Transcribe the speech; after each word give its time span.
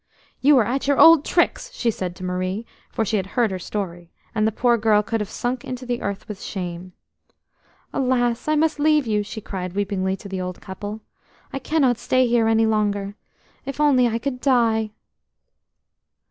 "You 0.41 0.57
are 0.57 0.65
at 0.65 0.87
your 0.87 0.97
old 0.99 1.23
tricks!" 1.23 1.71
she 1.73 1.91
said 1.91 2.15
to 2.15 2.23
Marie, 2.23 2.65
for 2.89 3.05
she 3.05 3.17
had 3.17 3.27
heard 3.37 3.51
her 3.51 3.59
story; 3.59 4.09
and 4.33 4.47
the 4.47 4.51
poor 4.51 4.75
girl 4.75 5.03
could 5.03 5.19
have 5.19 5.29
sunk 5.29 5.63
into 5.63 5.85
the 5.85 6.01
earth 6.01 6.27
with 6.27 6.41
shame. 6.41 6.93
"Alas! 7.93 8.47
I 8.47 8.55
must 8.55 8.79
leave 8.79 9.05
you!" 9.05 9.21
she 9.21 9.41
cried 9.41 9.73
weepingly 9.73 10.17
to 10.17 10.27
the 10.27 10.41
old 10.41 10.59
couple. 10.59 11.01
"I 11.53 11.59
cannot 11.59 11.99
stay 11.99 12.25
here 12.25 12.47
any 12.47 12.65
longer. 12.65 13.13
If 13.63 13.79
only 13.79 14.07
I 14.07 14.17
could 14.17 14.41
die!" 14.41 14.89